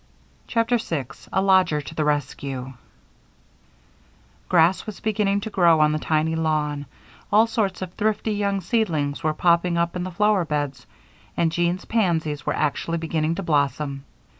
[0.47, 2.73] CHAPTER 6 A Lodger to the Rescue
[4.49, 6.87] Grass was beginning to grow on the tiny lawn,
[7.31, 10.87] all sorts of thrifty young seedlings were popping up in the flower beds,
[11.37, 14.03] and Jean's pansies were actually beginning to blossom.